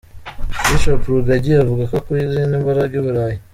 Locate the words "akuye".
1.99-2.21